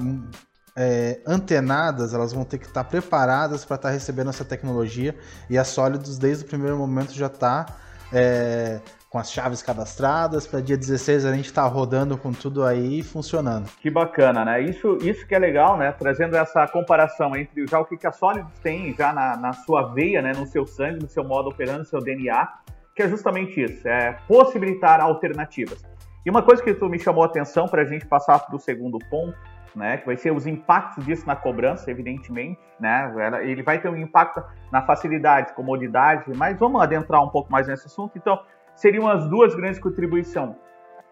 é, 0.76 1.21
antenadas, 1.26 2.14
elas 2.14 2.33
vão 2.33 2.44
ter 2.44 2.59
que 2.59 2.66
estar 2.66 2.85
tá 2.85 2.88
preparadas 2.88 3.64
para 3.64 3.76
estar 3.76 3.88
tá 3.88 3.92
recebendo 3.92 4.30
essa 4.30 4.44
tecnologia 4.44 5.16
e 5.50 5.59
a 5.59 5.64
Sólidos 5.64 6.18
desde 6.18 6.44
o 6.44 6.49
primeiro 6.49 6.76
momento 6.78 7.12
já 7.12 7.26
está 7.26 7.66
é, 8.12 8.80
com 9.14 9.18
as 9.21 9.30
chaves 9.30 9.62
cadastradas. 9.62 10.44
Para 10.44 10.61
dia 10.61 10.76
16 10.76 11.25
a 11.25 11.33
gente 11.33 11.44
está 11.44 11.62
rodando 11.68 12.18
com 12.18 12.33
tudo 12.33 12.64
aí 12.64 13.00
funcionando. 13.00 13.71
Que 13.80 13.88
bacana, 13.88 14.44
né? 14.44 14.61
Isso, 14.61 14.99
isso 15.02 15.25
que 15.25 15.37
é 15.37 15.38
legal, 15.38 15.76
né? 15.76 15.92
Trazendo 15.92 16.37
essa 16.37 16.66
comparação 16.66 17.37
entre 17.37 17.64
já 17.64 17.78
o 17.78 17.85
que 17.85 18.04
a 18.04 18.11
Solids 18.11 18.59
tem 18.61 18.92
já 18.92 19.12
na, 19.12 19.37
na 19.37 19.52
sua 19.52 19.94
veia, 19.94 20.21
né? 20.21 20.33
no 20.37 20.44
seu 20.47 20.66
sangue, 20.66 21.00
no 21.00 21.09
seu 21.09 21.23
modo 21.23 21.49
operando, 21.50 21.78
no 21.78 21.85
seu 21.85 22.00
DNA, 22.00 22.54
que 22.97 23.04
é 23.04 23.09
justamente 23.09 23.62
isso, 23.62 23.87
é 23.87 24.18
possibilitar 24.26 25.00
alternativas. 25.00 25.80
E 26.26 26.30
uma 26.30 26.42
coisa 26.42 26.61
que 26.61 26.75
tu 26.75 26.88
me 26.88 26.99
chamou 26.99 27.23
a 27.23 27.26
atenção 27.26 27.68
para 27.68 27.83
a 27.83 27.85
gente 27.85 28.04
passar 28.06 28.40
para 28.40 28.56
o 28.56 28.59
segundo 28.59 28.99
ponto, 29.09 29.38
né, 29.76 29.99
que 29.99 30.06
vai 30.06 30.16
ser 30.16 30.33
os 30.33 30.44
impactos 30.44 31.04
disso 31.04 31.25
na 31.25 31.37
cobrança, 31.37 31.88
evidentemente, 31.88 32.59
né, 32.80 33.12
ele 33.42 33.62
vai 33.62 33.80
ter 33.80 33.88
um 33.88 33.97
impacto 33.97 34.42
na 34.73 34.83
facilidade, 34.83 35.52
comodidade, 35.52 36.25
mas 36.35 36.59
vamos 36.59 36.83
adentrar 36.83 37.23
um 37.23 37.28
pouco 37.28 37.52
mais 37.52 37.68
nesse 37.68 37.87
assunto. 37.87 38.16
Então, 38.16 38.40
seriam 38.75 39.09
as 39.09 39.28
duas 39.28 39.54
grandes 39.54 39.78
contribuições. 39.78 40.54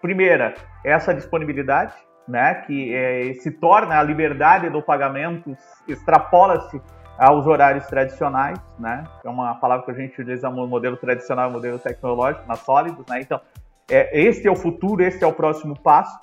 Primeira, 0.01 0.55
essa 0.85 1.15
disponibilidade, 1.15 1.95
né, 2.27 2.55
que 2.67 2.95
é, 2.95 3.33
se 3.35 3.51
torna 3.51 3.99
a 3.99 4.03
liberdade 4.03 4.69
do 4.69 4.83
pagamento, 4.83 5.57
extrapola-se 5.87 6.81
aos 7.19 7.47
horários 7.47 7.87
tradicionais, 7.87 8.59
né, 8.79 9.05
é 9.25 9.29
uma 9.29 9.55
palavra 9.57 9.85
que 9.85 9.91
a 9.93 9.95
gente 9.95 10.13
utiliza 10.13 10.51
no 10.51 10.67
modelo 10.67 10.97
tradicional 10.97 11.51
e 11.51 11.53
modelo 11.53 11.79
tecnológico, 11.79 12.47
na 12.49 12.57
sólidos, 12.57 13.07
né, 13.07 13.21
então, 13.21 13.41
é, 13.91 14.21
este 14.21 14.49
é 14.49 14.51
o 14.51 14.57
futuro, 14.57 15.03
este 15.03 15.23
é 15.23 15.27
o 15.27 15.33
próximo 15.33 15.79
passo, 15.79 16.19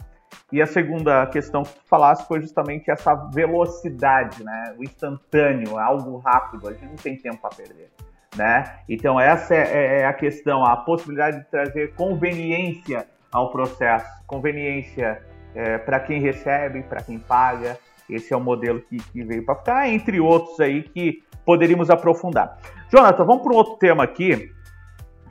e 0.52 0.62
a 0.62 0.68
segunda 0.68 1.26
questão 1.28 1.64
que 1.64 1.74
tu 1.74 1.88
falasse 1.88 2.28
foi 2.28 2.42
justamente 2.42 2.92
essa 2.92 3.16
velocidade, 3.16 4.44
né, 4.44 4.76
o 4.78 4.84
instantâneo, 4.84 5.78
algo 5.78 6.18
rápido, 6.18 6.68
a 6.68 6.74
gente 6.74 6.88
não 6.88 6.96
tem 6.96 7.16
tempo 7.16 7.38
para 7.38 7.56
perder 7.56 7.90
né? 8.36 8.80
Então 8.88 9.20
essa 9.20 9.56
é, 9.56 9.60
é, 9.60 10.00
é 10.02 10.06
a 10.06 10.14
questão, 10.14 10.64
a 10.64 10.78
possibilidade 10.78 11.40
de 11.40 11.46
trazer 11.46 11.94
conveniência 11.96 13.08
ao 13.32 13.52
processo, 13.52 14.08
conveniência 14.26 15.22
é, 15.56 15.78
para 15.78 16.00
quem 16.00 16.20
recebe, 16.20 16.84
para 16.84 17.02
quem 17.02 17.20
paga. 17.20 17.78
Esse 18.10 18.34
é 18.34 18.38
o 18.38 18.42
modelo 18.42 18.82
que, 18.82 18.98
que 18.98 19.24
veio 19.24 19.46
para 19.46 19.56
ficar, 19.56 19.88
entre 19.88 20.20
outros 20.20 20.60
aí 20.60 20.82
que 20.84 21.24
poderíamos 21.46 21.90
aprofundar. 21.90 22.58
Jonathan, 22.92 23.24
vamos 23.24 23.44
para 23.44 23.54
um 23.54 23.56
outro 23.56 23.76
tema 23.76 24.04
aqui 24.04 24.52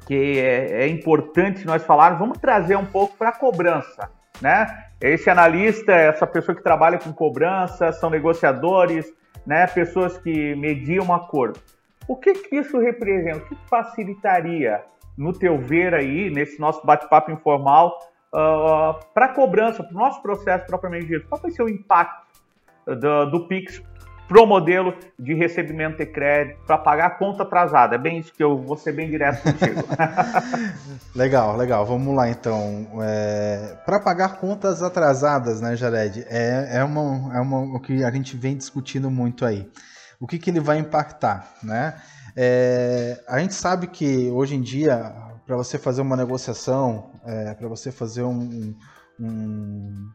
que 0.07 0.39
é, 0.39 0.85
é 0.85 0.89
importante 0.89 1.67
nós 1.67 1.85
falarmos. 1.85 2.19
Vamos 2.19 2.39
trazer 2.39 2.77
um 2.77 2.87
pouco 2.87 3.17
para 3.17 3.29
a 3.29 3.33
cobrança, 3.33 4.11
né? 4.41 4.67
Esse 5.01 5.29
analista, 5.29 5.93
essa 5.93 6.27
pessoa 6.27 6.57
que 6.57 6.63
trabalha 6.63 6.99
com 6.99 7.13
cobrança, 7.13 7.93
são 7.93 8.09
negociadores, 8.09 9.07
né? 9.47 9.67
Pessoas 9.67 10.17
que 10.19 10.55
mediam 10.57 11.05
um 11.05 11.13
acordo. 11.13 11.61
O 12.09 12.17
que, 12.17 12.33
que 12.33 12.57
isso 12.57 12.79
representa? 12.79 13.37
O 13.37 13.47
que 13.49 13.57
facilitaria, 13.69 14.83
no 15.17 15.35
teu 15.35 15.59
ver 15.59 15.93
aí, 15.93 16.31
nesse 16.31 16.59
nosso 16.59 16.85
bate-papo 16.87 17.31
informal, 17.31 17.99
uh, 18.33 18.99
para 19.13 19.27
a 19.27 19.35
cobrança, 19.35 19.85
para 19.85 19.95
o 19.95 19.99
nosso 19.99 20.23
processo 20.23 20.67
propriamente 20.67 21.07
dito? 21.07 21.29
Qual 21.29 21.39
vai 21.39 21.51
ser 21.51 21.63
o 21.63 21.69
impacto 21.69 22.27
do, 22.87 23.27
do 23.27 23.47
Pix 23.47 23.83
para 24.27 24.43
o 24.43 24.47
modelo 24.47 24.95
de 25.19 25.35
recebimento 25.35 25.99
de 25.99 26.07
crédito, 26.07 26.59
para 26.67 26.79
pagar 26.79 27.07
a 27.09 27.11
conta 27.11 27.43
atrasada? 27.43 27.97
É 27.97 27.99
bem 27.99 28.19
isso 28.19 28.33
que 28.33 28.43
eu 28.43 28.57
vou 28.57 28.79
ser 28.79 28.93
bem 28.93 29.11
direto 29.11 29.43
contigo. 29.43 29.83
legal, 31.15 31.59
legal. 31.59 31.85
Vamos 31.85 32.17
lá 32.17 32.31
então. 32.31 32.89
É, 33.03 33.77
para 33.85 34.01
pagar 34.01 34.41
contas 34.41 34.83
atrasadas, 34.83 35.61
né, 35.61 35.77
Jared? 35.77 36.25
É, 36.31 36.79
é, 36.79 36.85
uma, 36.85 37.37
é 37.37 37.41
uma, 37.41 37.77
o 37.77 37.81
que 37.81 38.03
a 38.03 38.11
gente 38.11 38.35
vem 38.35 38.57
discutindo 38.57 39.11
muito 39.11 39.45
aí 39.45 39.71
o 40.21 40.27
que, 40.27 40.39
que 40.39 40.51
ele 40.51 40.61
vai 40.61 40.79
impactar, 40.79 41.55
né? 41.63 42.01
É, 42.37 43.23
a 43.29 43.39
gente 43.41 43.55
sabe 43.55 43.87
que 43.87 44.31
hoje 44.31 44.55
em 44.55 44.61
dia, 44.61 45.13
para 45.47 45.57
você 45.57 45.79
fazer 45.79 46.03
uma 46.03 46.17
negociação, 46.17 47.11
é, 47.25 47.55
para 47.55 47.69
você 47.69 47.91
fazer 47.91 48.23
um, 48.23 48.75
um, 49.19 50.09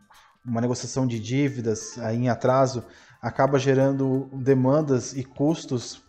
uma 0.45 0.62
negociação 0.62 1.05
de 1.07 1.19
dívidas 1.19 1.98
aí 2.00 2.17
em 2.17 2.29
atraso, 2.29 2.83
acaba 3.22 3.57
gerando 3.57 4.29
demandas 4.33 5.13
e 5.13 5.24
custos 5.24 6.01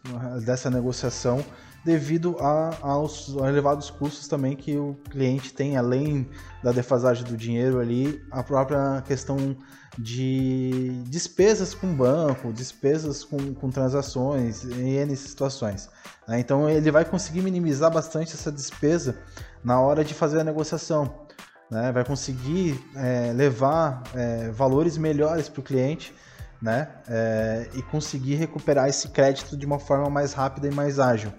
dessa 0.44 0.68
negociação 0.68 1.44
devido 1.84 2.36
a, 2.40 2.76
aos 2.80 3.28
elevados 3.28 3.90
custos 3.90 4.26
também 4.26 4.56
que 4.56 4.76
o 4.76 4.96
cliente 5.10 5.52
tem, 5.52 5.76
além 5.76 6.28
da 6.62 6.72
defasagem 6.72 7.24
do 7.24 7.36
dinheiro 7.36 7.78
ali, 7.78 8.24
a 8.30 8.42
própria 8.42 9.02
questão 9.02 9.56
de 9.98 11.02
despesas 11.06 11.74
com 11.74 11.94
banco, 11.94 12.52
despesas 12.52 13.22
com, 13.22 13.54
com 13.54 13.70
transações, 13.70 14.64
em 14.64 14.94
N 14.94 15.14
situações. 15.14 15.90
Né? 16.26 16.40
Então 16.40 16.68
ele 16.68 16.90
vai 16.90 17.04
conseguir 17.04 17.42
minimizar 17.42 17.92
bastante 17.92 18.34
essa 18.34 18.50
despesa 18.50 19.18
na 19.62 19.80
hora 19.80 20.02
de 20.02 20.14
fazer 20.14 20.40
a 20.40 20.44
negociação. 20.44 21.26
Né? 21.70 21.92
Vai 21.92 22.04
conseguir 22.04 22.82
é, 22.96 23.32
levar 23.32 24.02
é, 24.14 24.50
valores 24.50 24.96
melhores 24.96 25.48
para 25.48 25.60
o 25.60 25.62
cliente 25.62 26.14
né? 26.60 26.88
É, 27.08 27.68
e 27.74 27.82
conseguir 27.82 28.36
recuperar 28.36 28.88
esse 28.88 29.08
crédito 29.08 29.56
de 29.56 29.66
uma 29.66 29.78
forma 29.78 30.08
mais 30.08 30.32
rápida 30.32 30.68
e 30.68 30.70
mais 30.70 30.98
ágil 30.98 31.32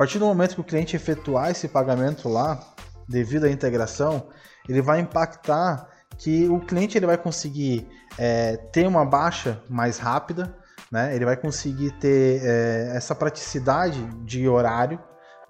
partir 0.00 0.18
do 0.18 0.24
momento 0.24 0.54
que 0.54 0.60
o 0.62 0.64
cliente 0.64 0.96
efetuar 0.96 1.50
esse 1.50 1.68
pagamento 1.68 2.26
lá, 2.26 2.58
devido 3.06 3.44
à 3.44 3.50
integração, 3.50 4.28
ele 4.66 4.80
vai 4.80 4.98
impactar 4.98 5.90
que 6.16 6.48
o 6.48 6.58
cliente 6.58 6.96
ele 6.96 7.04
vai 7.04 7.18
conseguir 7.18 7.86
é, 8.16 8.56
ter 8.56 8.86
uma 8.86 9.04
baixa 9.04 9.62
mais 9.68 9.98
rápida, 9.98 10.56
né? 10.90 11.14
ele 11.14 11.26
vai 11.26 11.36
conseguir 11.36 11.90
ter 11.98 12.40
é, 12.42 12.96
essa 12.96 13.14
praticidade 13.14 14.02
de 14.24 14.48
horário, 14.48 14.98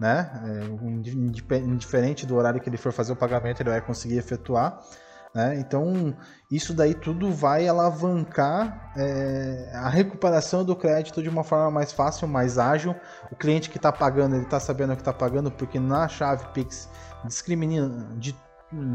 né? 0.00 0.28
É, 0.44 1.56
indiferente 1.58 2.26
do 2.26 2.34
horário 2.34 2.60
que 2.60 2.68
ele 2.68 2.76
for 2.76 2.90
fazer 2.90 3.12
o 3.12 3.16
pagamento, 3.16 3.62
ele 3.62 3.70
vai 3.70 3.80
conseguir 3.80 4.18
efetuar. 4.18 4.80
Né? 5.34 5.60
Então, 5.60 6.16
isso 6.50 6.74
daí 6.74 6.92
tudo 6.92 7.32
vai 7.32 7.68
alavancar 7.68 8.92
é, 8.96 9.70
a 9.74 9.88
recuperação 9.88 10.64
do 10.64 10.74
crédito 10.74 11.22
de 11.22 11.28
uma 11.28 11.44
forma 11.44 11.70
mais 11.70 11.92
fácil, 11.92 12.26
mais 12.26 12.58
ágil. 12.58 12.94
O 13.30 13.36
cliente 13.36 13.70
que 13.70 13.76
está 13.76 13.92
pagando, 13.92 14.34
ele 14.34 14.44
está 14.44 14.58
sabendo 14.58 14.94
que 14.94 15.02
está 15.02 15.12
pagando, 15.12 15.50
porque 15.50 15.78
na 15.78 16.08
chave 16.08 16.46
Pix 16.52 16.88
discrimina, 17.24 18.08
de, 18.16 18.34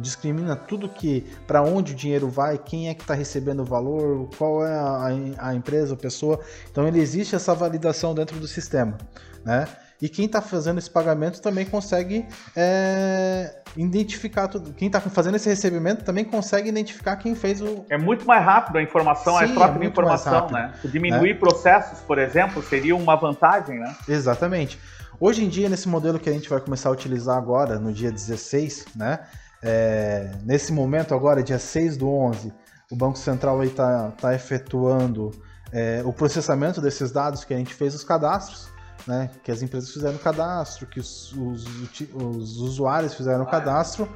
discrimina 0.02 0.58
tudo 0.58 0.90
que 0.90 1.22
para 1.48 1.62
onde 1.62 1.94
o 1.94 1.96
dinheiro 1.96 2.28
vai, 2.28 2.58
quem 2.58 2.90
é 2.90 2.94
que 2.94 3.02
está 3.02 3.14
recebendo 3.14 3.62
o 3.62 3.66
valor, 3.66 4.30
qual 4.38 4.66
é 4.66 4.76
a, 4.76 5.48
a 5.50 5.56
empresa, 5.56 5.94
a 5.94 5.98
pessoa. 5.98 6.42
Então, 6.70 6.86
ele 6.86 7.00
existe 7.00 7.34
essa 7.34 7.56
validação 7.56 8.14
dentro 8.14 8.38
do 8.40 8.48
sistema. 8.48 8.98
Né? 9.46 9.66
E 10.02 10.10
quem 10.10 10.26
está 10.26 10.42
fazendo 10.42 10.78
esse 10.78 10.90
pagamento 10.90 11.42
também 11.42 11.66
consegue 11.66 12.26
é, 12.56 13.56
identificar 13.78 14.48
tudo. 14.48 14.74
Quem 14.74 14.88
está 14.88 15.00
fazendo 15.00 15.36
esse 15.36 15.48
recebimento 15.48 16.04
também 16.04 16.26
consegue 16.26 16.68
identificar 16.68 17.16
quem 17.16 17.34
fez 17.34 17.62
o. 17.62 17.86
É 17.90 17.98
muito 17.98 18.26
mais 18.26 18.44
rápido 18.44 18.78
a 18.78 18.84
informação, 18.84 19.38
Sim, 19.38 19.46
a 19.46 19.54
troca 19.54 19.76
é 19.76 19.80
de 19.80 19.88
informação, 19.88 20.50
né? 20.50 20.74
Diminuir 20.84 21.32
é. 21.32 21.36
processos, 21.36 22.00
por 22.02 22.20
exemplo, 22.20 22.62
seria 22.62 22.96
uma 22.96 23.16
vantagem, 23.16 23.80
né? 23.80 23.96
Exatamente. 24.08 24.78
Hoje 25.18 25.46
em 25.46 25.48
dia, 25.50 25.70
nesse 25.70 25.88
modelo 25.88 26.20
que 26.20 26.30
a 26.30 26.34
gente 26.34 26.50
vai 26.50 26.60
começar 26.60 26.90
a 26.90 26.92
utilizar 26.92 27.38
agora, 27.38 27.80
no 27.80 27.94
dia 27.94 28.12
16, 28.12 28.88
né? 28.96 29.20
É, 29.64 30.30
nesse 30.44 30.74
momento 30.74 31.16
agora, 31.16 31.42
dia 31.42 31.58
6 31.58 31.96
do 31.96 32.10
11, 32.10 32.54
o 32.92 32.96
Banco 32.98 33.18
Central 33.18 33.64
está 33.64 34.12
tá 34.12 34.36
efetuando 34.36 35.32
é, 35.72 36.02
o 36.06 36.12
processamento 36.12 36.82
desses 36.82 37.12
dados 37.12 37.46
que 37.46 37.54
a 37.54 37.58
gente 37.58 37.74
fez 37.74 37.96
os 37.96 38.04
cadastros 38.04 38.75
né? 39.08 39.30
Que 39.44 39.52
as 39.52 39.62
empresas 39.62 39.92
fizeram 39.92 40.16
o 40.16 40.20
cadastro, 40.20 40.88
que 40.88 41.00
os, 41.00 41.34
os, 41.34 41.66
os 42.14 42.58
usuários 42.58 43.14
fizeram 43.14 43.44
o 43.44 43.48
cadastro. 43.48 44.10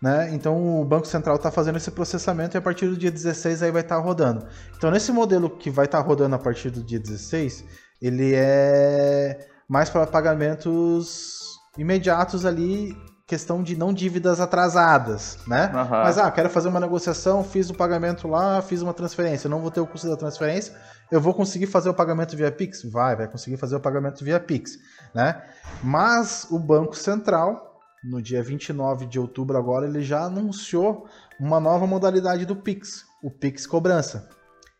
né? 0.00 0.34
Então 0.34 0.80
o 0.80 0.84
Banco 0.84 1.06
Central 1.06 1.36
está 1.36 1.50
fazendo 1.50 1.76
esse 1.76 1.90
processamento 1.90 2.56
e 2.56 2.58
a 2.58 2.62
partir 2.62 2.88
do 2.88 2.96
dia 2.96 3.10
16 3.10 3.62
aí 3.62 3.70
vai 3.70 3.82
estar 3.82 3.96
tá 3.96 4.02
rodando. 4.02 4.46
Então 4.76 4.90
nesse 4.90 5.12
modelo 5.12 5.50
que 5.50 5.70
vai 5.70 5.86
estar 5.86 6.02
tá 6.02 6.04
rodando 6.06 6.34
a 6.34 6.38
partir 6.38 6.70
do 6.70 6.82
dia 6.82 6.98
16, 6.98 7.64
ele 8.00 8.32
é 8.34 9.48
mais 9.68 9.90
para 9.90 10.06
pagamentos 10.06 11.58
imediatos 11.76 12.46
ali, 12.46 12.96
questão 13.26 13.62
de 13.62 13.76
não 13.76 13.92
dívidas 13.92 14.40
atrasadas, 14.40 15.38
né? 15.46 15.72
Uhum. 15.74 15.88
Mas 15.88 16.16
ah, 16.16 16.30
quero 16.30 16.48
fazer 16.48 16.68
uma 16.68 16.78
negociação, 16.78 17.42
fiz 17.42 17.68
o 17.68 17.74
pagamento 17.74 18.28
lá, 18.28 18.62
fiz 18.62 18.82
uma 18.82 18.94
transferência, 18.94 19.50
não 19.50 19.60
vou 19.60 19.70
ter 19.70 19.80
o 19.80 19.86
custo 19.86 20.08
da 20.08 20.16
transferência, 20.16 20.74
eu 21.10 21.20
vou 21.20 21.34
conseguir 21.34 21.66
fazer 21.66 21.88
o 21.88 21.94
pagamento 21.94 22.36
via 22.36 22.52
Pix? 22.52 22.84
Vai, 22.84 23.16
vai 23.16 23.26
conseguir 23.26 23.56
fazer 23.56 23.74
o 23.74 23.80
pagamento 23.80 24.24
via 24.24 24.38
Pix, 24.38 24.78
né? 25.12 25.42
Mas 25.82 26.46
o 26.50 26.58
Banco 26.58 26.96
Central 26.96 27.66
no 28.06 28.22
dia 28.22 28.42
29 28.42 29.06
de 29.06 29.18
outubro 29.18 29.56
agora, 29.56 29.86
ele 29.86 30.02
já 30.02 30.22
anunciou 30.22 31.08
uma 31.40 31.58
nova 31.58 31.86
modalidade 31.86 32.46
do 32.46 32.54
Pix, 32.54 33.04
o 33.22 33.30
Pix 33.30 33.66
Cobrança. 33.66 34.28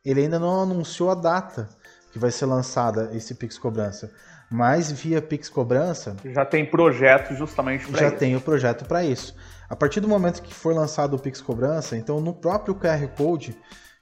Ele 0.05 0.23
ainda 0.23 0.39
não 0.39 0.63
anunciou 0.63 1.11
a 1.11 1.15
data 1.15 1.69
que 2.13 2.19
vai 2.19 2.31
ser 2.31 2.47
lançada 2.47 3.11
esse 3.13 3.35
Pix 3.35 3.59
Cobrança, 3.59 4.11
mas 4.51 4.91
via 4.93 5.21
Pix 5.21 5.49
Cobrança... 5.49 6.17
Já 6.25 6.45
tem 6.45 6.65
projeto 6.65 7.35
justamente 7.35 7.87
para 7.87 8.01
Já 8.01 8.09
isso. 8.09 8.17
tem 8.17 8.37
o 8.37 8.41
projeto 8.41 8.85
para 8.85 9.05
isso. 9.05 9.35
A 9.69 9.75
partir 9.75 10.01
do 10.01 10.09
momento 10.09 10.43
que 10.43 10.55
for 10.55 10.75
lançado 10.75 11.15
o 11.15 11.19
Pix 11.19 11.41
Cobrança, 11.41 11.97
então 11.97 12.21
no 12.21 12.33
próprio 12.33 12.75
QR 12.75 13.07
Code 13.17 13.57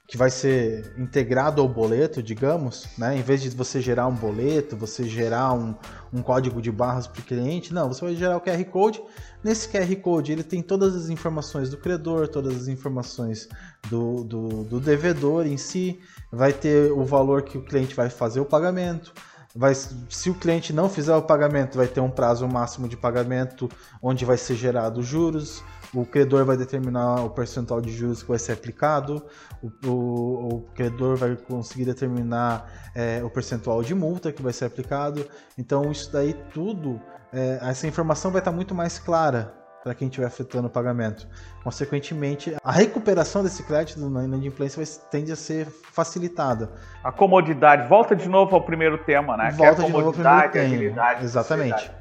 que 0.07 0.17
vai 0.17 0.29
ser 0.29 0.93
integrado 0.97 1.61
ao 1.61 1.67
boleto, 1.67 2.21
digamos, 2.21 2.87
né? 2.95 3.17
Em 3.17 3.23
vez 3.23 3.41
de 3.41 3.49
você 3.49 3.81
gerar 3.81 4.05
um 4.05 4.13
boleto, 4.13 4.77
você 4.77 5.03
gerar 5.05 5.53
um, 5.53 5.73
um 6.13 6.21
código 6.21 6.61
de 6.61 6.71
barras 6.71 7.07
para 7.07 7.21
o 7.21 7.23
cliente, 7.23 7.73
não, 7.73 7.87
você 7.87 8.05
vai 8.05 8.15
gerar 8.15 8.37
o 8.37 8.41
QR 8.41 8.63
Code. 8.65 9.01
Nesse 9.43 9.67
QR 9.67 9.95
Code 9.95 10.31
ele 10.31 10.43
tem 10.43 10.61
todas 10.61 10.95
as 10.95 11.09
informações 11.09 11.71
do 11.71 11.77
credor, 11.77 12.27
todas 12.27 12.55
as 12.55 12.67
informações 12.67 13.49
do, 13.89 14.23
do, 14.23 14.63
do 14.65 14.79
devedor 14.79 15.47
em 15.47 15.57
si, 15.57 15.99
vai 16.31 16.53
ter 16.53 16.91
o 16.91 17.03
valor 17.03 17.41
que 17.41 17.57
o 17.57 17.63
cliente 17.63 17.95
vai 17.95 18.09
fazer 18.09 18.39
o 18.39 18.45
pagamento. 18.45 19.11
Vai, 19.55 19.73
se 19.73 20.29
o 20.29 20.35
cliente 20.35 20.73
não 20.73 20.89
fizer 20.89 21.15
o 21.15 21.21
pagamento, 21.21 21.77
vai 21.77 21.87
ter 21.87 22.01
um 22.01 22.09
prazo 22.09 22.45
máximo 22.45 22.89
de 22.89 22.97
pagamento 22.97 23.69
onde 24.01 24.25
vai 24.25 24.37
ser 24.37 24.55
gerado 24.55 25.01
juros. 25.01 25.63
O 25.93 26.05
credor 26.05 26.43
vai 26.43 26.57
determinar 26.57 27.23
o 27.23 27.29
percentual 27.29 27.79
de 27.79 27.89
juros 27.89 28.21
que 28.21 28.27
vai 28.27 28.37
ser 28.37 28.51
aplicado, 28.51 29.25
o, 29.63 29.87
o, 29.87 30.55
o 30.55 30.61
credor 30.73 31.15
vai 31.15 31.37
conseguir 31.37 31.85
determinar 31.85 32.69
é, 32.93 33.23
o 33.23 33.29
percentual 33.29 33.81
de 33.81 33.95
multa 33.95 34.29
que 34.29 34.41
vai 34.41 34.51
ser 34.51 34.65
aplicado. 34.65 35.25
Então, 35.57 35.89
isso 35.89 36.11
daí 36.11 36.33
tudo, 36.53 37.01
é, 37.31 37.59
essa 37.61 37.87
informação 37.87 38.31
vai 38.31 38.41
estar 38.41 38.51
muito 38.51 38.75
mais 38.75 38.99
clara 38.99 39.64
para 39.85 39.93
quem 39.93 40.07
estiver 40.07 40.25
afetando 40.25 40.65
o 40.65 40.69
pagamento. 40.69 41.27
Consequentemente, 41.63 42.55
a 42.63 42.71
recuperação 42.71 43.43
desse 43.43 43.63
crédito 43.63 43.99
na 44.09 44.23
inadimplência 44.23 44.83
vai, 44.83 45.11
tende 45.11 45.31
a 45.31 45.35
ser 45.35 45.67
facilitada. 45.67 46.71
A 47.03 47.11
comodidade, 47.11 47.87
volta 47.87 48.15
de 48.15 48.27
novo 48.27 48.55
ao 48.55 48.63
primeiro 48.63 48.97
tema, 48.97 49.37
né? 49.37 49.51
Volta 49.51 49.83
é 49.83 49.85
de 49.85 49.91
novo 49.91 50.07
ao 50.07 50.13
primeiro 50.13 50.51
tema. 50.51 51.21
Exatamente. 51.21 51.91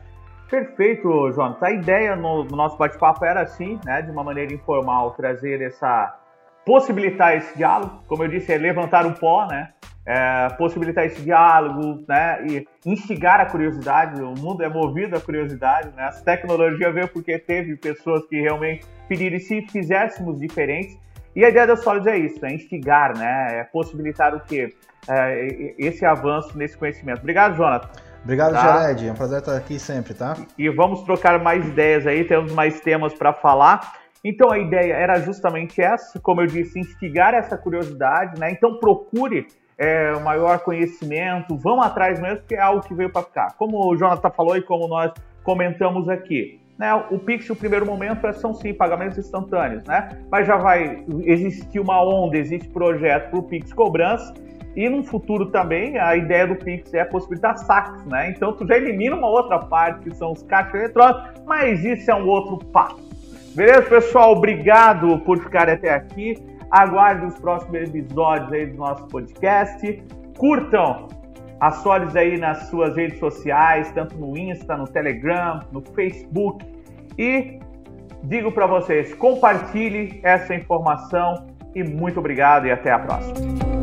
Perfeito, 0.50 1.30
Jonas. 1.32 1.62
A 1.62 1.72
ideia 1.72 2.16
no, 2.16 2.44
no 2.44 2.56
nosso 2.56 2.78
bate-papo 2.78 3.22
era 3.22 3.42
assim, 3.42 3.78
né, 3.84 4.00
de 4.00 4.10
uma 4.10 4.24
maneira 4.24 4.54
informal, 4.54 5.10
trazer 5.10 5.60
essa 5.60 6.18
possibilitar 6.64 7.36
esse 7.36 7.54
diálogo, 7.54 8.02
como 8.06 8.24
eu 8.24 8.28
disse, 8.28 8.50
é 8.50 8.56
levantar 8.56 9.04
o 9.04 9.12
pó, 9.12 9.46
né? 9.46 9.74
É, 10.06 10.48
possibilitar 10.58 11.06
esse 11.06 11.22
diálogo, 11.22 12.04
né? 12.06 12.44
E 12.46 12.66
instigar 12.84 13.40
a 13.40 13.46
curiosidade. 13.46 14.20
O 14.22 14.34
mundo 14.38 14.62
é 14.62 14.68
movido 14.68 15.16
à 15.16 15.20
curiosidade, 15.20 15.88
né? 15.96 16.04
As 16.04 16.20
tecnologias 16.20 16.92
veio 16.92 17.08
porque 17.08 17.38
teve 17.38 17.74
pessoas 17.76 18.26
que 18.26 18.38
realmente 18.38 18.86
pediram 19.08 19.36
e 19.36 19.40
se 19.40 19.62
fizéssemos 19.62 20.38
diferentes. 20.38 20.98
E 21.34 21.44
a 21.44 21.48
ideia 21.48 21.66
da 21.66 21.76
Solids 21.76 22.06
é 22.06 22.18
isso, 22.18 22.44
é 22.44 22.52
instigar, 22.52 23.16
né? 23.16 23.60
É 23.60 23.64
possibilitar 23.64 24.34
o 24.34 24.40
quê? 24.40 24.74
É, 25.08 25.74
esse 25.78 26.04
avanço 26.04 26.56
nesse 26.56 26.76
conhecimento. 26.76 27.20
Obrigado, 27.20 27.56
Jonathan. 27.56 27.88
Obrigado, 28.22 28.52
tá? 28.52 28.62
Jared. 28.62 29.08
É 29.08 29.12
um 29.12 29.14
prazer 29.14 29.38
estar 29.38 29.56
aqui 29.56 29.78
sempre, 29.78 30.14
tá? 30.14 30.34
E 30.58 30.68
vamos 30.70 31.02
trocar 31.02 31.42
mais 31.42 31.66
ideias 31.66 32.06
aí, 32.06 32.24
temos 32.24 32.52
mais 32.52 32.80
temas 32.80 33.14
para 33.14 33.32
falar. 33.32 33.80
Então 34.24 34.50
a 34.50 34.58
ideia 34.58 34.94
era 34.94 35.20
justamente 35.20 35.82
essa, 35.82 36.18
como 36.18 36.40
eu 36.40 36.46
disse, 36.46 36.78
instigar 36.78 37.34
essa 37.34 37.58
curiosidade, 37.58 38.40
né? 38.40 38.50
Então 38.50 38.78
procure 38.78 39.46
é, 39.78 40.12
maior 40.20 40.58
conhecimento, 40.60 41.56
vão 41.56 41.82
atrás 41.82 42.20
mesmo, 42.20 42.38
porque 42.38 42.54
é 42.54 42.60
algo 42.60 42.82
que 42.82 42.94
veio 42.94 43.10
para 43.10 43.22
ficar. 43.22 43.54
Como 43.56 43.78
o 43.86 43.96
Jonathan 43.96 44.30
falou 44.30 44.56
e 44.56 44.62
como 44.62 44.88
nós 44.88 45.12
comentamos 45.42 46.08
aqui. 46.08 46.60
Né, 46.76 46.92
o 47.08 47.20
Pix, 47.20 47.48
o 47.50 47.54
primeiro 47.54 47.86
momento, 47.86 48.32
são 48.32 48.52
sim 48.52 48.74
pagamentos 48.74 49.16
instantâneos, 49.16 49.84
né? 49.84 50.18
Mas 50.28 50.44
já 50.44 50.56
vai 50.56 51.04
existir 51.22 51.78
uma 51.78 52.02
onda, 52.02 52.36
existe 52.36 52.68
projeto 52.68 53.30
para 53.30 53.38
o 53.38 53.42
Pix 53.44 53.72
cobrança, 53.72 54.34
e 54.76 54.88
no 54.88 55.04
futuro 55.04 55.46
também, 55.46 55.96
a 55.98 56.16
ideia 56.16 56.48
do 56.48 56.56
Pix 56.56 56.92
é 56.92 57.04
possibilitar 57.04 57.56
saques, 57.58 58.04
né? 58.06 58.30
Então 58.30 58.52
tu 58.52 58.66
já 58.66 58.76
elimina 58.76 59.14
uma 59.14 59.28
outra 59.28 59.60
parte, 59.60 60.10
que 60.10 60.16
são 60.16 60.32
os 60.32 60.42
caixas 60.42 60.74
eletrônicos, 60.74 61.42
mas 61.46 61.84
isso 61.84 62.10
é 62.10 62.14
um 62.14 62.26
outro 62.26 62.58
papo. 62.66 63.00
Beleza, 63.54 63.82
pessoal? 63.82 64.32
Obrigado 64.32 65.16
por 65.20 65.38
ficar 65.38 65.68
até 65.68 65.94
aqui. 65.94 66.34
Aguarde 66.74 67.26
os 67.26 67.38
próximos 67.38 67.88
episódios 67.88 68.52
aí 68.52 68.66
do 68.66 68.78
nosso 68.78 69.06
podcast. 69.06 70.02
Curtam 70.36 71.06
a 71.60 71.70
Solis 71.70 72.16
aí 72.16 72.36
nas 72.36 72.68
suas 72.68 72.96
redes 72.96 73.20
sociais, 73.20 73.92
tanto 73.92 74.16
no 74.16 74.36
Insta, 74.36 74.76
no 74.76 74.88
Telegram, 74.88 75.60
no 75.70 75.80
Facebook. 75.80 76.66
E 77.16 77.60
digo 78.24 78.50
para 78.50 78.66
vocês, 78.66 79.14
compartilhe 79.14 80.18
essa 80.24 80.52
informação 80.52 81.46
e 81.76 81.84
muito 81.84 82.18
obrigado 82.18 82.66
e 82.66 82.72
até 82.72 82.90
a 82.90 82.98
próxima. 82.98 83.73